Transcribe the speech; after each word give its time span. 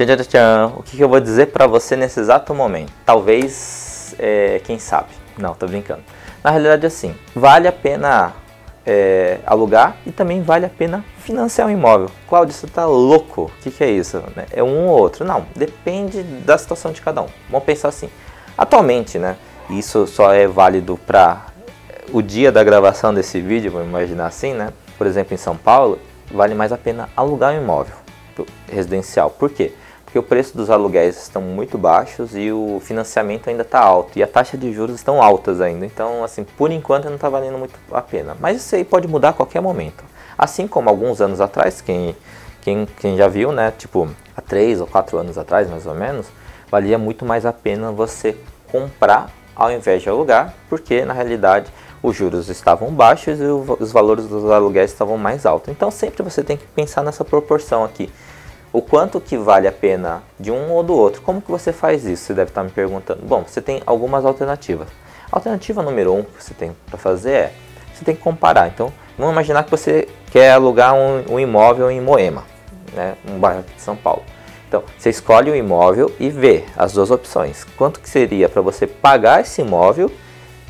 Tchan, 0.00 0.16
tchan, 0.16 0.24
tchan. 0.24 0.72
O 0.78 0.82
que, 0.82 0.96
que 0.96 1.04
eu 1.04 1.08
vou 1.10 1.20
dizer 1.20 1.48
para 1.48 1.66
você 1.66 1.94
nesse 1.94 2.18
exato 2.18 2.54
momento? 2.54 2.90
Talvez, 3.04 4.14
é, 4.18 4.58
quem 4.64 4.78
sabe? 4.78 5.10
Não, 5.36 5.52
tô 5.52 5.66
brincando. 5.66 6.00
Na 6.42 6.48
realidade, 6.48 6.86
assim, 6.86 7.14
vale 7.34 7.68
a 7.68 7.72
pena 7.72 8.32
é, 8.86 9.40
alugar 9.44 9.96
e 10.06 10.10
também 10.10 10.42
vale 10.42 10.64
a 10.64 10.70
pena 10.70 11.04
financiar 11.18 11.68
um 11.68 11.70
imóvel. 11.70 12.10
Cláudio, 12.26 12.54
você 12.54 12.66
tá 12.66 12.86
louco? 12.86 13.42
O 13.42 13.62
que, 13.62 13.70
que 13.70 13.84
é 13.84 13.90
isso? 13.90 14.22
É 14.50 14.62
um 14.62 14.86
ou 14.86 14.98
outro? 14.98 15.22
Não, 15.22 15.44
depende 15.54 16.22
da 16.22 16.56
situação 16.56 16.92
de 16.92 17.02
cada 17.02 17.20
um. 17.20 17.28
Vamos 17.50 17.66
pensar 17.66 17.88
assim. 17.88 18.08
Atualmente, 18.56 19.18
né? 19.18 19.36
Isso 19.68 20.06
só 20.06 20.32
é 20.32 20.46
válido 20.46 20.98
para 21.06 21.44
o 22.10 22.22
dia 22.22 22.50
da 22.50 22.64
gravação 22.64 23.12
desse 23.12 23.38
vídeo, 23.38 23.70
vamos 23.70 23.88
imaginar 23.88 24.28
assim, 24.28 24.54
né? 24.54 24.72
Por 24.96 25.06
exemplo, 25.06 25.34
em 25.34 25.36
São 25.36 25.58
Paulo, 25.58 25.98
vale 26.32 26.54
mais 26.54 26.72
a 26.72 26.78
pena 26.78 27.10
alugar 27.14 27.52
um 27.52 27.58
imóvel 27.58 27.96
residencial. 28.66 29.28
Por 29.30 29.50
quê? 29.50 29.74
Porque 30.10 30.18
o 30.18 30.24
preço 30.24 30.56
dos 30.56 30.70
aluguéis 30.70 31.22
estão 31.22 31.40
muito 31.40 31.78
baixos 31.78 32.34
e 32.34 32.50
o 32.50 32.80
financiamento 32.82 33.48
ainda 33.48 33.62
está 33.62 33.78
alto 33.78 34.18
e 34.18 34.22
a 34.24 34.26
taxa 34.26 34.58
de 34.58 34.72
juros 34.72 34.96
estão 34.96 35.22
altas 35.22 35.60
ainda. 35.60 35.86
Então, 35.86 36.24
assim, 36.24 36.42
por 36.42 36.72
enquanto 36.72 37.04
não 37.04 37.14
está 37.14 37.28
valendo 37.28 37.56
muito 37.56 37.78
a 37.92 38.02
pena. 38.02 38.36
Mas 38.40 38.56
isso 38.56 38.74
aí 38.74 38.82
pode 38.84 39.06
mudar 39.06 39.28
a 39.28 39.32
qualquer 39.32 39.62
momento. 39.62 40.02
Assim 40.36 40.66
como 40.66 40.88
alguns 40.88 41.20
anos 41.20 41.40
atrás, 41.40 41.80
quem, 41.80 42.16
quem, 42.60 42.88
quem 42.98 43.16
já 43.16 43.28
viu, 43.28 43.52
né, 43.52 43.72
tipo 43.78 44.08
há 44.36 44.40
três 44.40 44.80
ou 44.80 44.86
quatro 44.88 45.16
anos 45.16 45.38
atrás, 45.38 45.70
mais 45.70 45.86
ou 45.86 45.94
menos, 45.94 46.26
valia 46.68 46.98
muito 46.98 47.24
mais 47.24 47.46
a 47.46 47.52
pena 47.52 47.92
você 47.92 48.36
comprar 48.72 49.30
ao 49.54 49.70
invés 49.70 50.02
de 50.02 50.08
alugar, 50.08 50.54
porque 50.68 51.04
na 51.04 51.12
realidade 51.12 51.70
os 52.02 52.16
juros 52.16 52.48
estavam 52.48 52.90
baixos 52.90 53.38
e 53.38 53.44
os 53.44 53.92
valores 53.92 54.26
dos 54.26 54.50
aluguéis 54.50 54.90
estavam 54.90 55.16
mais 55.16 55.46
altos. 55.46 55.68
Então 55.68 55.88
sempre 55.88 56.24
você 56.24 56.42
tem 56.42 56.56
que 56.56 56.66
pensar 56.66 57.04
nessa 57.04 57.24
proporção 57.24 57.84
aqui 57.84 58.10
o 58.72 58.80
quanto 58.80 59.20
que 59.20 59.36
vale 59.36 59.66
a 59.66 59.72
pena 59.72 60.22
de 60.38 60.50
um 60.50 60.70
ou 60.70 60.82
do 60.82 60.94
outro. 60.94 61.22
Como 61.22 61.42
que 61.42 61.50
você 61.50 61.72
faz 61.72 62.04
isso? 62.04 62.24
Você 62.24 62.34
deve 62.34 62.50
estar 62.50 62.62
me 62.62 62.70
perguntando. 62.70 63.22
Bom, 63.24 63.44
você 63.46 63.60
tem 63.60 63.82
algumas 63.84 64.24
alternativas. 64.24 64.88
Alternativa 65.30 65.82
número 65.82 66.14
um 66.14 66.22
que 66.22 66.42
você 66.42 66.54
tem 66.54 66.76
para 66.86 66.98
fazer 66.98 67.32
é, 67.32 67.52
você 67.94 68.04
tem 68.04 68.14
que 68.14 68.22
comparar. 68.22 68.68
Então, 68.68 68.92
vamos 69.18 69.32
imaginar 69.32 69.64
que 69.64 69.70
você 69.70 70.08
quer 70.30 70.52
alugar 70.52 70.94
um, 70.94 71.34
um 71.34 71.40
imóvel 71.40 71.90
em 71.90 72.00
Moema, 72.00 72.44
né, 72.94 73.14
um 73.28 73.38
bairro 73.38 73.62
de 73.62 73.80
São 73.80 73.96
Paulo. 73.96 74.22
Então, 74.68 74.84
você 74.96 75.10
escolhe 75.10 75.50
o 75.50 75.56
imóvel 75.56 76.12
e 76.20 76.28
vê 76.30 76.64
as 76.76 76.92
duas 76.92 77.10
opções. 77.10 77.64
Quanto 77.76 77.98
que 77.98 78.08
seria 78.08 78.48
para 78.48 78.62
você 78.62 78.86
pagar 78.86 79.40
esse 79.40 79.60
imóvel 79.60 80.10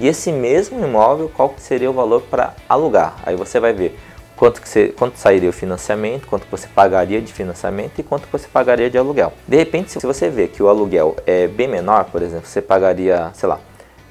e 0.01 0.09
esse 0.09 0.33
mesmo 0.33 0.83
imóvel, 0.83 1.31
qual 1.35 1.51
que 1.51 1.61
seria 1.61 1.91
o 1.91 1.93
valor 1.93 2.23
para 2.23 2.55
alugar? 2.67 3.17
Aí 3.25 3.37
você 3.37 3.61
vai 3.61 3.75
ver 3.75 3.99
quanto, 4.41 4.63
que 4.63 4.67
você, 4.67 4.89
quanto 4.89 5.19
sairia 5.19 5.51
o 5.51 5.53
financiamento, 5.53 6.27
quanto 6.27 6.47
você 6.51 6.67
pagaria 6.67 7.21
de 7.21 7.31
financiamento 7.31 7.99
e 7.99 8.03
quanto 8.03 8.27
você 8.33 8.49
pagaria 8.49 8.89
de 8.89 8.97
aluguel. 8.97 9.35
De 9.47 9.55
repente, 9.55 9.93
se 9.93 10.07
você 10.07 10.31
vê 10.31 10.49
que 10.49 10.63
o 10.63 10.69
aluguel 10.69 11.15
é 11.27 11.47
bem 11.47 11.69
menor, 11.69 12.07
por 12.07 12.23
exemplo, 12.23 12.47
você 12.47 12.63
pagaria, 12.63 13.31
sei 13.35 13.47
lá, 13.47 13.61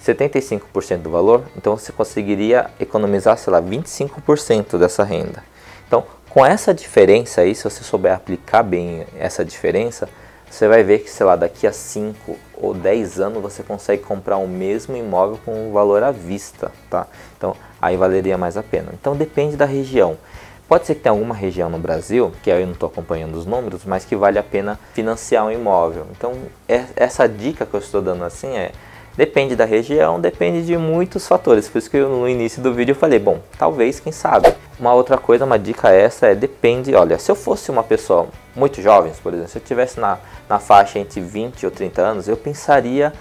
75% 0.05 0.97
do 0.97 1.09
valor, 1.09 1.45
então 1.57 1.75
você 1.75 1.91
conseguiria 1.91 2.69
economizar, 2.79 3.39
sei 3.39 3.51
lá, 3.51 3.59
25% 3.59 4.77
dessa 4.77 5.03
renda. 5.03 5.43
Então, 5.87 6.03
com 6.29 6.45
essa 6.45 6.75
diferença 6.75 7.41
aí, 7.41 7.55
se 7.55 7.63
você 7.63 7.83
souber 7.83 8.13
aplicar 8.13 8.61
bem 8.61 9.07
essa 9.17 9.43
diferença, 9.43 10.07
você 10.49 10.67
vai 10.67 10.83
ver 10.83 10.99
que, 10.99 11.09
sei 11.09 11.25
lá, 11.25 11.35
daqui 11.35 11.67
a 11.67 11.71
5 11.71 12.35
ou 12.55 12.73
10 12.73 13.19
anos 13.19 13.41
você 13.41 13.63
consegue 13.63 14.03
comprar 14.03 14.37
o 14.37 14.47
mesmo 14.47 14.95
imóvel 14.97 15.39
com 15.45 15.69
o 15.69 15.71
valor 15.71 16.03
à 16.03 16.11
vista, 16.11 16.71
tá? 16.89 17.07
Então, 17.37 17.55
aí 17.81 17.95
valeria 17.95 18.37
mais 18.37 18.57
a 18.57 18.63
pena. 18.63 18.89
Então, 18.93 19.15
depende 19.15 19.55
da 19.55 19.65
região. 19.65 20.17
Pode 20.67 20.85
ser 20.85 20.95
que 20.95 21.01
tenha 21.01 21.13
alguma 21.13 21.33
região 21.33 21.69
no 21.69 21.79
Brasil, 21.79 22.31
que 22.43 22.49
eu 22.49 22.65
não 22.65 22.73
estou 22.73 22.87
acompanhando 22.87 23.35
os 23.35 23.45
números, 23.45 23.85
mas 23.85 24.05
que 24.05 24.15
vale 24.15 24.37
a 24.37 24.43
pena 24.43 24.79
financiar 24.93 25.45
um 25.45 25.51
imóvel. 25.51 26.05
Então, 26.11 26.33
é, 26.67 26.85
essa 26.95 27.27
dica 27.27 27.65
que 27.65 27.73
eu 27.73 27.79
estou 27.79 28.01
dando 28.01 28.23
assim 28.23 28.55
é 28.55 28.71
Depende 29.19 29.53
da 29.53 29.65
região, 29.65 30.17
depende 30.17 30.65
de 30.65 30.77
muitos 30.77 31.27
fatores. 31.27 31.67
Por 31.67 31.79
isso 31.79 31.91
que 31.91 31.97
eu, 31.97 32.07
no 32.07 32.25
início 32.25 32.61
do 32.61 32.73
vídeo 32.73 32.93
eu 32.93 32.95
falei, 32.95 33.19
bom, 33.19 33.41
talvez, 33.57 33.99
quem 33.99 34.13
sabe. 34.13 34.47
Uma 34.79 34.93
outra 34.93 35.17
coisa, 35.17 35.43
uma 35.43 35.59
dica 35.59 35.89
essa 35.89 36.27
é, 36.27 36.33
depende, 36.33 36.95
olha, 36.95 37.19
se 37.19 37.29
eu 37.29 37.35
fosse 37.35 37.69
uma 37.69 37.83
pessoa 37.83 38.29
muito 38.55 38.81
jovem, 38.81 39.11
por 39.21 39.33
exemplo, 39.33 39.51
se 39.51 39.57
eu 39.57 39.61
estivesse 39.61 39.99
na, 39.99 40.19
na 40.47 40.57
faixa 40.57 40.99
entre 40.99 41.19
20 41.19 41.65
ou 41.65 41.69
30 41.69 42.01
anos, 42.01 42.27
eu 42.29 42.37
pensaria 42.37 43.11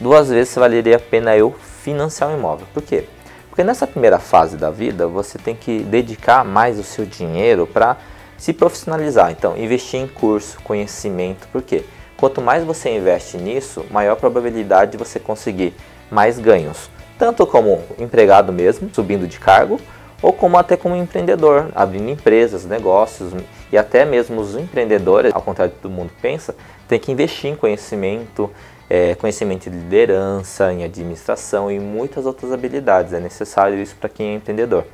duas 0.00 0.30
vezes 0.30 0.48
se 0.48 0.58
valeria 0.58 0.96
a 0.96 0.98
pena 0.98 1.36
eu 1.36 1.54
financiar 1.82 2.30
um 2.30 2.38
imóvel. 2.38 2.66
Por 2.72 2.82
quê? 2.82 3.04
Porque 3.50 3.62
nessa 3.62 3.86
primeira 3.86 4.18
fase 4.18 4.56
da 4.56 4.70
vida, 4.70 5.06
você 5.06 5.36
tem 5.36 5.54
que 5.54 5.80
dedicar 5.80 6.42
mais 6.42 6.78
o 6.78 6.82
seu 6.82 7.04
dinheiro 7.04 7.66
para 7.66 7.98
se 8.38 8.54
profissionalizar. 8.54 9.30
Então, 9.30 9.58
investir 9.58 10.00
em 10.00 10.08
curso, 10.08 10.58
conhecimento, 10.62 11.46
por 11.48 11.60
quê? 11.60 11.84
Quanto 12.16 12.40
mais 12.40 12.64
você 12.64 12.96
investe 12.96 13.36
nisso, 13.36 13.84
maior 13.90 14.16
probabilidade 14.16 14.92
de 14.92 14.96
você 14.96 15.18
conseguir 15.18 15.74
mais 16.10 16.38
ganhos, 16.38 16.90
tanto 17.18 17.46
como 17.46 17.82
empregado 17.98 18.52
mesmo, 18.52 18.88
subindo 18.92 19.26
de 19.26 19.38
cargo, 19.38 19.80
ou 20.22 20.32
como 20.32 20.56
até 20.56 20.76
como 20.76 20.96
empreendedor, 20.96 21.68
abrindo 21.74 22.08
empresas, 22.08 22.64
negócios 22.64 23.32
e 23.70 23.76
até 23.76 24.06
mesmo 24.06 24.40
os 24.40 24.56
empreendedores, 24.56 25.34
ao 25.34 25.42
contrário 25.42 25.72
do 25.72 25.76
que 25.76 25.82
todo 25.82 25.92
mundo 25.92 26.12
pensa, 26.22 26.54
tem 26.88 26.98
que 26.98 27.12
investir 27.12 27.50
em 27.50 27.56
conhecimento, 27.56 28.50
é, 28.88 29.14
conhecimento 29.16 29.68
de 29.68 29.76
liderança, 29.76 30.72
em 30.72 30.82
administração 30.82 31.70
e 31.70 31.78
muitas 31.78 32.24
outras 32.24 32.52
habilidades. 32.52 33.12
É 33.12 33.20
necessário 33.20 33.78
isso 33.78 33.96
para 33.96 34.08
quem 34.08 34.30
é 34.30 34.34
empreendedor. 34.34 34.84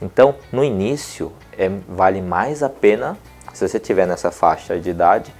Então, 0.00 0.36
no 0.52 0.62
início, 0.62 1.32
é, 1.58 1.70
vale 1.88 2.20
mais 2.20 2.62
a 2.62 2.68
pena, 2.68 3.16
se 3.52 3.66
você 3.66 3.78
estiver 3.78 4.06
nessa 4.06 4.30
faixa 4.30 4.78
de 4.78 4.90
idade, 4.90 5.34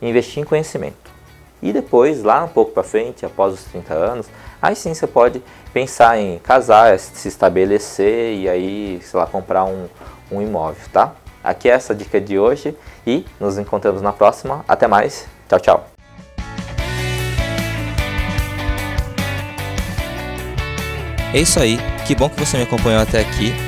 investir 0.00 0.42
em 0.42 0.46
conhecimento. 0.46 1.18
E 1.60 1.72
depois, 1.72 2.22
lá 2.22 2.44
um 2.44 2.48
pouco 2.48 2.70
para 2.72 2.82
frente, 2.82 3.26
após 3.26 3.54
os 3.54 3.64
30 3.64 3.94
anos, 3.94 4.26
aí 4.62 4.76
sim 4.76 4.94
você 4.94 5.06
pode 5.06 5.42
pensar 5.72 6.18
em 6.18 6.38
casar, 6.38 6.98
se 6.98 7.26
estabelecer 7.26 8.34
e 8.34 8.48
aí, 8.48 9.00
sei 9.02 9.18
lá, 9.18 9.26
comprar 9.26 9.64
um, 9.64 9.88
um 10.30 10.40
imóvel, 10.40 10.82
tá? 10.92 11.12
Aqui 11.42 11.68
é 11.68 11.72
essa 11.72 11.94
dica 11.94 12.20
de 12.20 12.38
hoje 12.38 12.76
e 13.06 13.24
nos 13.40 13.58
encontramos 13.58 14.02
na 14.02 14.12
próxima. 14.12 14.64
Até 14.68 14.86
mais. 14.86 15.26
Tchau, 15.48 15.60
tchau. 15.60 15.86
É 21.32 21.40
isso 21.40 21.60
aí. 21.60 21.78
Que 22.06 22.14
bom 22.14 22.28
que 22.28 22.38
você 22.38 22.56
me 22.56 22.62
acompanhou 22.62 23.02
até 23.02 23.20
aqui. 23.20 23.67